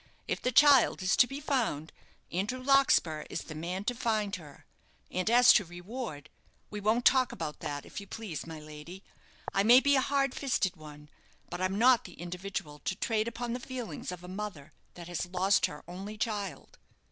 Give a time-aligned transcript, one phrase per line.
[0.27, 1.91] If the child is to be found,
[2.31, 4.65] Andrew Larkspur is the man to find her;
[5.11, 6.27] and as to reward,
[6.71, 9.03] we won't talk about that, if you please, my lady.
[9.53, 11.09] I may be a hard fisted one,
[11.51, 15.27] but I'm not the individual to trade upon the feelings of a mother that has
[15.27, 16.79] lost her only child."